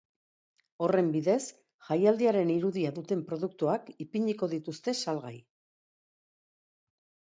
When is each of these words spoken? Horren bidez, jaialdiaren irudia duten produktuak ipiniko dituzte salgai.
Horren 0.85 1.11
bidez, 1.15 1.35
jaialdiaren 1.91 2.53
irudia 2.55 2.95
duten 2.97 3.23
produktuak 3.31 3.95
ipiniko 4.09 4.53
dituzte 4.59 4.99
salgai. 5.07 5.39